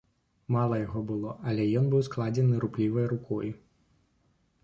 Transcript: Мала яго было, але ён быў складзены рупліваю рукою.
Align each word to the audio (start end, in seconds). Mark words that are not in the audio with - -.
Мала 0.53 0.77
яго 0.87 1.01
было, 1.09 1.33
але 1.51 1.67
ён 1.81 1.85
быў 1.91 2.01
складзены 2.09 2.55
рупліваю 2.65 3.05
рукою. 3.13 3.53